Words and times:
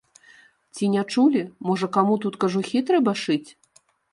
Ці 0.77 0.89
не 0.93 1.03
чулі, 1.15 1.43
можа, 1.69 1.91
каму 1.99 2.17
тут 2.27 2.41
кажухі 2.45 2.85
трэба 2.89 3.11
шыць? 3.25 3.49